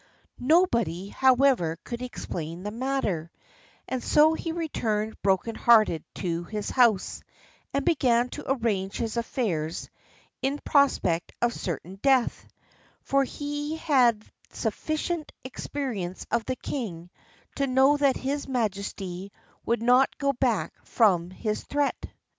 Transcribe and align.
Nobody, 0.39 1.09
however, 1.09 1.77
could 1.83 2.01
explain 2.01 2.63
the 2.63 2.71
matter; 2.71 3.29
and 3.87 4.03
so 4.03 4.33
he 4.33 4.51
returned 4.51 5.21
broken 5.21 5.53
hearted 5.53 6.03
to 6.15 6.43
his 6.45 6.71
house, 6.71 7.21
and 7.71 7.85
began 7.85 8.27
to 8.29 8.51
arrange 8.51 8.97
his 8.97 9.15
affairs 9.15 9.91
in 10.41 10.57
prospect 10.65 11.33
of 11.39 11.53
certain 11.53 11.99
death, 12.01 12.47
for 13.03 13.23
he 13.23 13.75
had 13.75 14.23
had 14.23 14.31
sufficient 14.49 15.31
experience 15.43 16.25
of 16.31 16.45
the 16.45 16.55
king 16.55 17.11
to 17.57 17.67
know 17.67 17.95
that 17.95 18.17
his 18.17 18.47
majesty 18.47 19.31
would 19.67 19.83
not 19.83 20.17
go 20.17 20.33
back 20.33 20.73
from 20.83 21.29
his 21.29 21.61
threat. 21.63 22.07